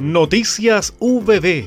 Noticias 0.00 0.94
VB. 0.98 1.66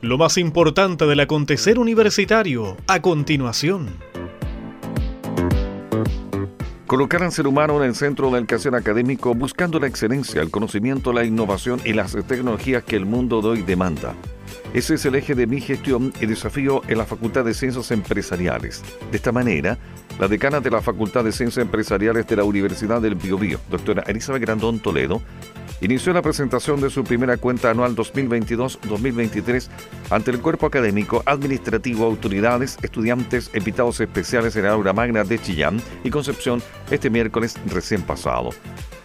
Lo 0.00 0.18
más 0.18 0.36
importante 0.36 1.06
del 1.06 1.20
acontecer 1.20 1.78
universitario 1.78 2.76
a 2.88 3.00
continuación. 3.00 3.86
Colocar 6.88 7.22
al 7.22 7.30
ser 7.30 7.46
humano 7.46 7.76
en 7.76 7.88
el 7.88 7.94
centro 7.94 8.32
del 8.32 8.48
quehacer 8.48 8.74
académico 8.74 9.32
buscando 9.36 9.78
la 9.78 9.86
excelencia, 9.86 10.42
el 10.42 10.50
conocimiento, 10.50 11.12
la 11.12 11.24
innovación 11.24 11.80
y 11.84 11.92
las 11.92 12.16
tecnologías 12.26 12.82
que 12.82 12.96
el 12.96 13.06
mundo 13.06 13.40
de 13.40 13.48
hoy 13.50 13.62
demanda. 13.62 14.12
Ese 14.74 14.94
es 14.94 15.04
el 15.06 15.14
eje 15.14 15.36
de 15.36 15.46
mi 15.46 15.60
gestión 15.60 16.12
y 16.20 16.26
desafío 16.26 16.82
en 16.88 16.98
la 16.98 17.06
Facultad 17.06 17.44
de 17.44 17.54
Ciencias 17.54 17.92
Empresariales. 17.92 18.82
De 19.12 19.16
esta 19.16 19.30
manera, 19.30 19.78
la 20.18 20.26
decana 20.26 20.58
de 20.58 20.70
la 20.70 20.82
Facultad 20.82 21.22
de 21.22 21.30
Ciencias 21.30 21.64
Empresariales 21.64 22.26
de 22.26 22.36
la 22.36 22.44
Universidad 22.44 23.00
del 23.00 23.14
Biobío, 23.14 23.60
doctora 23.70 24.02
Elizabeth 24.08 24.42
Grandón 24.42 24.80
Toledo, 24.80 25.22
inició 25.82 26.12
la 26.12 26.22
presentación 26.22 26.80
de 26.80 26.90
su 26.90 27.04
primera 27.04 27.36
cuenta 27.36 27.70
anual 27.70 27.94
2022-2023 27.96 29.68
ante 30.10 30.30
el 30.30 30.40
cuerpo 30.40 30.66
académico, 30.66 31.22
administrativo, 31.26 32.06
autoridades, 32.06 32.78
estudiantes, 32.82 33.50
invitados 33.54 34.00
especiales 34.00 34.56
en 34.56 34.64
la 34.64 34.72
aula 34.72 34.92
magna 34.92 35.24
de 35.24 35.38
Chillán 35.38 35.82
y 36.04 36.10
Concepción 36.10 36.62
este 36.90 37.10
miércoles 37.10 37.56
recién 37.66 38.02
pasado. 38.02 38.50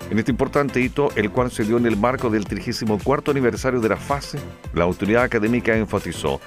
En 0.10 0.20
este 0.20 0.32
importante 0.32 0.80
hito, 0.80 1.10
el 1.16 1.32
cual 1.32 1.52
se 1.52 1.66
dio 1.66 1.78
en 1.78 1.86
el 1.86 1.98
marco 1.98 2.30
del 2.30 2.46
34 2.46 3.32
aniversario 3.32 3.82
de 3.82 3.90
la 3.90 3.98
fase, 3.98 4.40
la 4.74 4.86
autoridad 4.86 5.24
académica 5.24 5.76
enfatizó 5.76 6.40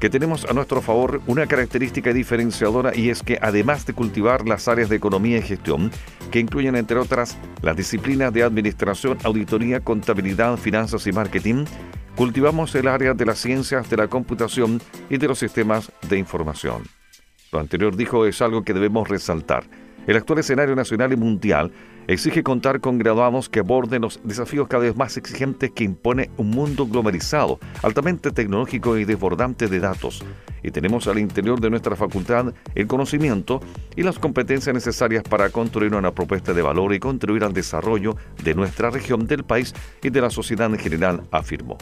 que 0.00 0.10
tenemos 0.10 0.44
a 0.44 0.52
nuestro 0.52 0.80
favor 0.80 1.20
una 1.26 1.46
característica 1.46 2.12
diferenciadora 2.12 2.96
y 2.96 3.10
es 3.10 3.22
que 3.22 3.38
además 3.42 3.84
de 3.86 3.94
cultivar 3.94 4.46
las 4.46 4.68
áreas 4.68 4.88
de 4.88 4.96
economía 4.96 5.38
y 5.38 5.42
gestión, 5.42 5.90
que 6.30 6.38
incluyen 6.38 6.76
entre 6.76 6.98
otras 6.98 7.36
las 7.62 7.76
disciplinas 7.76 8.32
de 8.32 8.44
administración, 8.44 9.18
auditoría, 9.24 9.80
contabilidad, 9.80 10.56
finanzas 10.56 11.06
y 11.06 11.12
marketing, 11.12 11.64
cultivamos 12.16 12.74
el 12.74 12.88
área 12.88 13.14
de 13.14 13.26
las 13.26 13.38
ciencias 13.38 13.90
de 13.90 13.96
la 13.96 14.08
computación 14.08 14.80
y 15.10 15.18
de 15.18 15.28
los 15.28 15.38
sistemas 15.38 15.90
de 16.08 16.18
información. 16.18 16.82
Lo 17.50 17.58
anterior 17.58 17.96
dijo 17.96 18.26
es 18.26 18.40
algo 18.42 18.62
que 18.62 18.74
debemos 18.74 19.08
resaltar. 19.08 19.64
El 20.06 20.16
actual 20.16 20.38
escenario 20.38 20.76
nacional 20.76 21.12
y 21.12 21.16
mundial 21.16 21.72
exige 22.08 22.42
contar 22.42 22.80
con 22.80 22.98
graduados 22.98 23.48
que 23.48 23.60
aborden 23.60 24.02
los 24.02 24.18
desafíos 24.24 24.66
cada 24.66 24.82
vez 24.84 24.96
más 24.96 25.16
exigentes 25.16 25.70
que 25.70 25.84
impone 25.84 26.30
un 26.38 26.50
mundo 26.50 26.86
globalizado, 26.86 27.60
altamente 27.82 28.30
tecnológico 28.30 28.96
y 28.96 29.04
desbordante 29.04 29.68
de 29.68 29.78
datos. 29.78 30.24
Y 30.62 30.70
tenemos 30.70 31.06
al 31.06 31.18
interior 31.18 31.60
de 31.60 31.70
nuestra 31.70 31.94
facultad 31.94 32.52
el 32.74 32.86
conocimiento 32.86 33.60
y 33.94 34.02
las 34.02 34.18
competencias 34.18 34.74
necesarias 34.74 35.22
para 35.22 35.50
construir 35.50 35.94
una 35.94 36.12
propuesta 36.12 36.52
de 36.52 36.62
valor 36.62 36.94
y 36.94 36.98
contribuir 36.98 37.44
al 37.44 37.52
desarrollo 37.52 38.16
de 38.42 38.54
nuestra 38.54 38.90
región, 38.90 39.26
del 39.26 39.44
país 39.44 39.74
y 40.02 40.10
de 40.10 40.20
la 40.20 40.30
sociedad 40.30 40.66
en 40.66 40.78
general, 40.78 41.22
afirmó. 41.30 41.76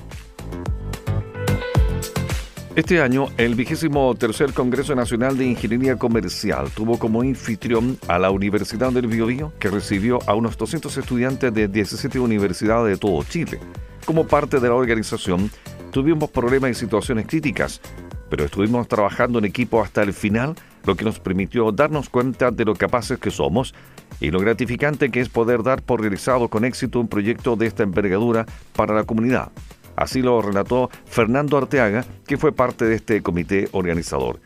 Este 2.77 3.01
año, 3.01 3.29
el 3.39 3.55
vigésimo 3.55 4.15
tercer 4.17 4.53
Congreso 4.53 4.95
Nacional 4.95 5.39
de 5.39 5.47
Ingeniería 5.47 5.97
Comercial 5.97 6.69
tuvo 6.75 6.99
como 6.99 7.23
anfitrión 7.23 7.97
a 8.07 8.19
la 8.19 8.31
Universidad 8.31 8.93
del 8.93 9.07
Biobío, 9.07 9.51
que 9.59 9.71
recibió 9.71 10.19
a 10.27 10.35
unos 10.35 10.59
200 10.59 10.95
estudiantes 10.95 11.55
de 11.55 11.69
17 11.69 12.19
universidades 12.19 12.91
de 12.93 13.01
todo 13.01 13.25
Chile. 13.25 13.61
Como 14.05 14.27
parte 14.27 14.61
de 14.61 14.69
la 14.69 14.75
organización, 14.75 15.51
tuvimos 15.91 16.29
problemas 16.29 16.73
y 16.73 16.75
situaciones 16.75 17.27
críticas, 17.27 17.81
pero 18.29 18.45
estuvimos 18.45 18.87
trabajando 18.89 19.39
en 19.39 19.47
equipo 19.47 19.83
hasta 19.83 20.03
el 20.03 20.13
final, 20.13 20.55
lo 20.85 20.97
que 20.97 21.07
nos 21.07 21.19
permitió 21.19 21.73
darnos 21.73 22.11
cuenta 22.11 22.51
de 22.51 22.67
lo 22.67 22.75
capaces 22.75 23.19
que 23.19 23.31
somos 23.31 23.75
y 24.21 24.31
lo 24.31 24.39
gratificante 24.39 25.11
que 25.11 25.23
es 25.23 25.31
poder 25.31 25.63
dar 25.63 25.81
por 25.81 26.03
realizado 26.03 26.49
con 26.49 26.67
éxito 26.67 27.01
un 27.01 27.09
proyecto 27.09 27.57
de 27.57 27.69
esta 27.69 27.85
envergadura 27.85 28.45
para 28.75 28.95
la 28.95 29.05
comunidad. 29.05 29.51
Así 29.97 30.21
lo 30.21 30.43
relató 30.43 30.91
Fernando 31.07 31.57
Arteaga, 31.57 32.05
que 32.27 32.37
fue 32.37 32.53
parte 32.53 32.85
de 32.85 32.95
este 32.95 33.23
comité 33.23 33.69
organizador. 33.73 34.41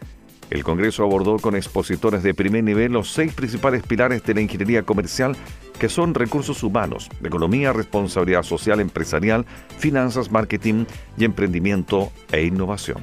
El 0.48 0.64
Congreso 0.64 1.04
abordó 1.04 1.38
con 1.38 1.54
expositores 1.54 2.22
de 2.22 2.34
primer 2.34 2.64
nivel 2.64 2.92
los 2.92 3.12
seis 3.12 3.32
principales 3.34 3.82
pilares 3.82 4.24
de 4.24 4.34
la 4.34 4.40
ingeniería 4.40 4.82
comercial, 4.84 5.36
que 5.78 5.88
son 5.88 6.14
recursos 6.14 6.62
humanos, 6.62 7.08
economía, 7.22 7.72
responsabilidad 7.72 8.42
social 8.42 8.80
empresarial, 8.80 9.44
finanzas, 9.78 10.30
marketing 10.30 10.86
y 11.16 11.24
emprendimiento 11.24 12.10
e 12.32 12.44
innovación. 12.44 12.98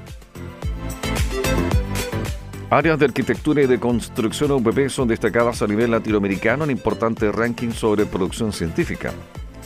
Áreas 2.70 3.00
de 3.00 3.06
arquitectura 3.06 3.62
y 3.62 3.68
de 3.68 3.80
construcción 3.80 4.52
UPP 4.52 4.90
son 4.90 5.08
destacadas 5.08 5.62
a 5.62 5.68
nivel 5.68 5.92
latinoamericano 5.92 6.66
en 6.66 6.72
importantes 6.72 7.34
rankings 7.34 7.76
sobre 7.76 8.06
producción 8.06 8.52
científica 8.52 9.14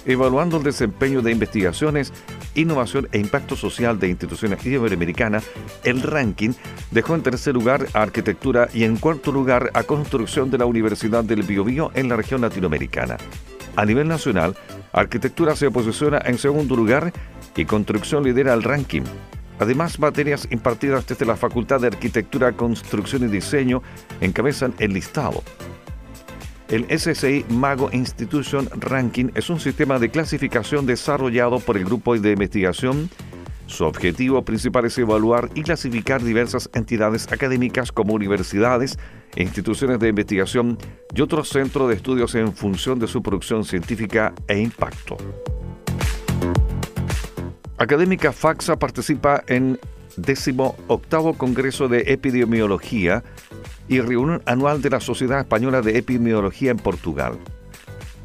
evaluando 0.06 0.58
el 0.58 0.64
desempeño 0.64 1.22
de 1.22 1.32
investigaciones, 1.32 2.14
innovación 2.56 3.08
e 3.12 3.20
impacto 3.20 3.56
social 3.56 4.00
de 4.00 4.10
instituciones 4.10 4.66
iberoamericanas, 4.66 5.46
el 5.84 6.02
ranking 6.02 6.52
dejó 6.92 7.16
en 7.16 7.24
tercer 7.24 7.54
lugar 7.54 7.88
a 7.94 8.02
arquitectura 8.02 8.70
y 8.74 8.84
en 8.84 8.98
cuarto 8.98 9.32
lugar 9.32 9.72
a 9.74 9.84
construcción 9.84 10.52
de 10.52 10.58
la 10.58 10.66
Universidad 10.66 11.24
del 11.24 11.44
Biobío 11.44 11.92
en 11.94 12.10
la 12.10 12.16
región 12.16 12.42
latinoamericana. 12.42 13.18
A 13.76 13.86
nivel 13.86 14.08
nacional, 14.08 14.56
arquitectura 14.92 15.56
se 15.56 15.72
posiciona 15.72 16.22
en 16.26 16.38
segundo 16.38 16.76
lugar 16.76 17.14
y 17.56 17.66
construcción 17.66 18.24
lidera 18.24 18.54
el 18.54 18.64
ranking. 18.64 19.04
Además, 19.60 20.00
materias 20.00 20.48
impartidas 20.50 21.06
desde 21.06 21.26
la 21.26 21.36
Facultad 21.36 21.80
de 21.80 21.88
Arquitectura, 21.88 22.52
Construcción 22.54 23.24
y 23.24 23.28
Diseño 23.28 23.84
encabezan 24.20 24.74
el 24.80 24.94
listado. 24.94 25.44
El 26.72 26.88
SSI 26.90 27.44
Mago 27.50 27.90
Institution 27.92 28.70
Ranking 28.78 29.32
es 29.36 29.50
un 29.50 29.60
sistema 29.60 30.00
de 30.00 30.10
clasificación 30.10 30.86
desarrollado 30.86 31.60
por 31.60 31.76
el 31.76 31.84
grupo 31.84 32.18
de 32.18 32.32
investigación. 32.32 33.10
Su 33.68 33.84
objetivo 33.84 34.46
principal 34.46 34.86
es 34.86 34.98
evaluar 34.98 35.50
y 35.54 35.64
clasificar 35.64 36.24
diversas 36.24 36.70
entidades 36.74 37.30
académicas 37.30 37.92
como 37.92 38.14
universidades, 38.14 38.98
instituciones 39.36 40.00
de 40.00 40.08
investigación 40.08 40.78
y 41.14 41.20
otros 41.20 41.50
centros 41.50 41.90
de 41.90 41.96
estudios 41.96 42.36
en 42.36 42.54
función 42.54 43.00
de 43.00 43.08
su 43.08 43.22
producción 43.22 43.66
científica 43.66 44.34
e 44.48 44.58
impacto. 44.58 45.18
Académica 47.78 48.32
FAXA 48.32 48.80
participa 48.80 49.44
en 49.48 49.78
18 50.16 51.36
Congreso 51.38 51.90
de 51.90 52.14
Epidemiología 52.14 53.26
y 53.88 54.00
reunión 54.00 54.42
anual 54.46 54.82
de 54.82 54.90
la 54.90 55.00
Sociedad 55.00 55.40
Española 55.40 55.82
de 55.82 55.98
Epidemiología 55.98 56.72
en 56.72 56.78
Portugal. 56.78 57.38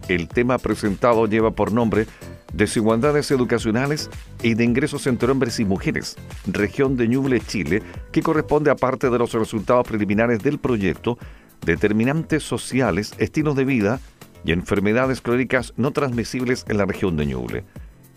El 0.08 0.28
tema 0.28 0.58
presentado 0.58 1.26
lleva 1.26 1.50
por 1.50 1.72
nombre 1.72 2.06
Desigualdades 2.52 3.30
educacionales 3.30 4.08
y 4.42 4.54
de 4.54 4.64
ingresos 4.64 5.06
entre 5.06 5.30
hombres 5.30 5.60
y 5.60 5.64
mujeres, 5.64 6.16
región 6.46 6.96
de 6.96 7.08
Ñuble, 7.08 7.40
Chile, 7.40 7.82
que 8.12 8.22
corresponde 8.22 8.70
a 8.70 8.76
parte 8.76 9.10
de 9.10 9.18
los 9.18 9.32
resultados 9.32 9.86
preliminares 9.86 10.42
del 10.42 10.58
proyecto 10.58 11.18
Determinantes 11.64 12.44
sociales, 12.44 13.12
estilos 13.18 13.56
de 13.56 13.64
vida 13.64 14.00
y 14.44 14.52
enfermedades 14.52 15.20
crónicas 15.20 15.74
no 15.76 15.90
transmisibles 15.90 16.64
en 16.68 16.78
la 16.78 16.86
región 16.86 17.16
de 17.16 17.26
Ñuble. 17.26 17.64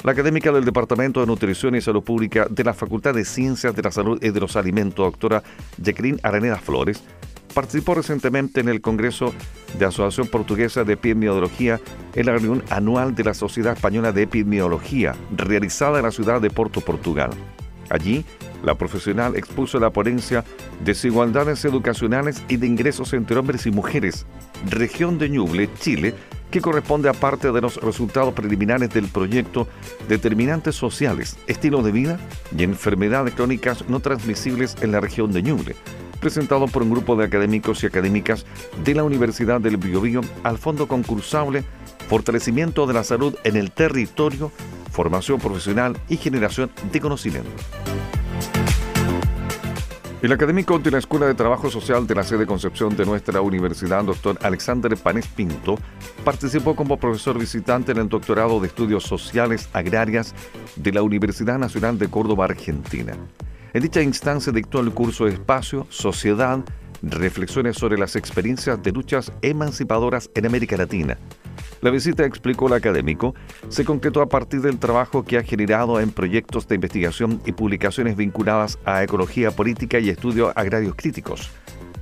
La 0.03 0.13
académica 0.13 0.53
del 0.53 0.63
Departamento 0.63 1.19
de 1.19 1.27
Nutrición 1.27 1.75
y 1.75 1.81
Salud 1.81 2.03
Pública 2.03 2.47
de 2.49 2.63
la 2.63 2.73
Facultad 2.73 3.13
de 3.13 3.25
Ciencias 3.25 3.75
de 3.75 3.81
la 3.81 3.91
Salud 3.91 4.17
y 4.23 4.29
de 4.29 4.39
los 4.39 4.55
Alimentos, 4.55 5.05
doctora 5.05 5.43
Jacqueline 5.77 6.21
Araneda 6.23 6.55
Flores, 6.55 7.03
participó 7.53 7.95
recientemente 7.95 8.61
en 8.61 8.69
el 8.69 8.79
Congreso 8.79 9.33
de 9.77 9.85
Asociación 9.85 10.27
Portuguesa 10.27 10.85
de 10.85 10.93
Epidemiología 10.93 11.81
en 12.15 12.25
la 12.25 12.31
reunión 12.31 12.63
anual 12.69 13.13
de 13.13 13.25
la 13.25 13.33
Sociedad 13.33 13.73
Española 13.73 14.13
de 14.13 14.21
Epidemiología, 14.21 15.15
realizada 15.35 15.99
en 15.99 16.05
la 16.05 16.11
ciudad 16.11 16.39
de 16.39 16.49
Porto, 16.49 16.79
Portugal. 16.79 17.31
Allí, 17.89 18.23
la 18.63 18.75
profesional 18.75 19.35
expuso 19.35 19.79
la 19.79 19.89
ponencia 19.89 20.45
Desigualdades 20.83 21.65
educacionales 21.65 22.41
y 22.47 22.55
de 22.55 22.67
ingresos 22.67 23.11
entre 23.11 23.37
hombres 23.37 23.65
y 23.65 23.71
mujeres, 23.71 24.25
región 24.69 25.17
de 25.17 25.27
Ñuble, 25.27 25.69
Chile, 25.77 26.13
que 26.51 26.61
corresponde 26.61 27.09
a 27.09 27.13
parte 27.13 27.51
de 27.51 27.61
los 27.61 27.77
resultados 27.77 28.33
preliminares 28.33 28.89
del 28.89 29.07
proyecto 29.07 29.67
Determinantes 30.07 30.75
sociales, 30.75 31.37
estilo 31.47 31.83
de 31.83 31.91
vida 31.91 32.19
y 32.57 32.63
enfermedades 32.63 33.33
crónicas 33.33 33.87
no 33.87 33.99
transmisibles 33.99 34.75
en 34.81 34.91
la 34.91 34.99
región 34.99 35.31
de 35.31 35.43
Ñuble, 35.43 35.75
presentado 36.19 36.67
por 36.67 36.83
un 36.83 36.91
grupo 36.91 37.15
de 37.15 37.25
académicos 37.25 37.83
y 37.83 37.87
académicas 37.87 38.45
de 38.83 38.95
la 38.95 39.03
Universidad 39.03 39.61
del 39.61 39.77
Biobío 39.77 40.21
al 40.43 40.57
Fondo 40.57 40.87
Concursable 40.87 41.63
Fortalecimiento 42.09 42.87
de 42.87 42.93
la 42.95 43.03
Salud 43.03 43.35
en 43.43 43.55
el 43.55 43.69
Territorio, 43.71 44.51
Formación 44.91 45.39
Profesional 45.39 45.95
y 46.09 46.17
Generación 46.17 46.71
de 46.91 46.99
Conocimiento. 46.99 47.51
El 50.21 50.33
académico 50.33 50.77
de 50.79 50.91
la 50.91 50.97
Escuela 50.97 51.27
de 51.27 51.33
Trabajo 51.33 51.69
Social 51.69 52.05
de 52.05 52.13
la 52.13 52.23
sede 52.23 52.45
Concepción 52.45 52.93
de 52.97 53.05
nuestra 53.05 53.39
universidad, 53.39 54.03
doctor 54.03 54.37
Alexander 54.41 54.97
Panes 54.97 55.27
Pinto, 55.27 55.77
participó 56.25 56.75
como 56.75 56.99
profesor 56.99 57.39
visitante 57.39 57.93
en 57.93 57.99
el 57.99 58.09
doctorado 58.09 58.59
de 58.59 58.67
Estudios 58.67 59.05
Sociales 59.05 59.69
Agrarias 59.71 60.35
de 60.75 60.91
la 60.91 61.03
Universidad 61.03 61.57
Nacional 61.57 61.97
de 61.97 62.09
Córdoba, 62.09 62.43
Argentina. 62.43 63.13
En 63.73 63.81
dicha 63.81 64.01
instancia 64.01 64.51
dictó 64.51 64.81
el 64.81 64.91
curso 64.91 65.25
Espacio, 65.25 65.87
Sociedad, 65.89 66.65
Reflexiones 67.01 67.77
sobre 67.77 67.97
las 67.97 68.17
experiencias 68.17 68.83
de 68.83 68.91
luchas 68.91 69.31
emancipadoras 69.41 70.29
en 70.35 70.47
América 70.47 70.75
Latina. 70.75 71.17
La 71.81 71.91
visita, 71.91 72.25
explicó 72.25 72.67
el 72.67 72.73
académico, 72.73 73.35
se 73.69 73.85
concretó 73.85 74.21
a 74.21 74.27
partir 74.27 74.61
del 74.61 74.79
trabajo 74.79 75.23
que 75.23 75.37
ha 75.37 75.43
generado 75.43 75.99
en 76.01 76.11
proyectos 76.11 76.67
de 76.67 76.75
investigación 76.75 77.41
y 77.45 77.53
publicaciones 77.53 78.17
vinculadas 78.17 78.77
a 78.83 79.03
ecología 79.03 79.51
política 79.51 79.99
y 79.99 80.09
estudios 80.09 80.51
agrarios 80.55 80.95
críticos. 80.95 81.49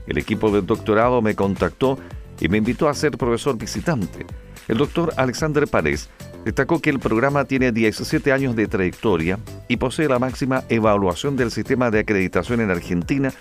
El 0.08 0.18
equipo 0.18 0.50
del 0.50 0.66
doctorado 0.66 1.22
me 1.22 1.36
contactó 1.36 2.00
y 2.40 2.50
me 2.50 2.58
invitó 2.58 2.90
a 2.90 2.94
ser 2.94 3.18
profesor 3.18 3.58
visitante. 3.58 4.26
El 4.68 4.78
doctor 4.78 5.14
Alexander 5.16 5.68
Párez 5.68 6.10
destacó 6.44 6.82
que 6.82 6.90
el 6.90 7.00
programa 7.00 7.46
tiene 7.46 7.72
17 7.72 8.32
años 8.32 8.56
de 8.56 8.68
trayectoria 8.68 9.38
y 9.68 9.78
posee 9.78 10.08
la 10.08 10.20
máxima 10.20 10.64
evaluación 10.70 11.36
del 11.36 11.52
sistema 11.52 11.92
de 11.92 12.00
acreditación 12.00 12.62
en 12.62 12.72
Argentina 12.72 13.32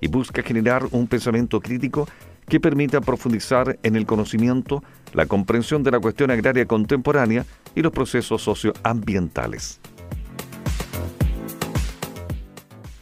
y 0.00 0.08
busca 0.08 0.42
generar 0.42 0.86
un 0.90 1.06
pensamiento 1.06 1.60
crítico 1.60 2.06
que 2.48 2.60
permita 2.60 3.00
profundizar 3.00 3.78
en 3.82 3.96
el 3.96 4.06
conocimiento, 4.06 4.82
la 5.16 5.26
comprensión 5.26 5.82
de 5.82 5.90
la 5.90 5.98
cuestión 5.98 6.30
agraria 6.30 6.66
contemporánea 6.66 7.44
y 7.74 7.80
los 7.80 7.90
procesos 7.90 8.42
socioambientales. 8.42 9.80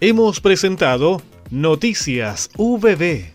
Hemos 0.00 0.40
presentado 0.40 1.20
Noticias 1.50 2.50
VB 2.56 3.33